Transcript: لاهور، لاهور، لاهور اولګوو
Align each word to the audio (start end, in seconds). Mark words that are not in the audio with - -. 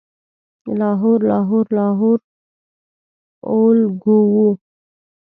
لاهور، 0.79 1.19
لاهور، 1.29 1.65
لاهور 1.77 2.19
اولګوو 3.49 4.49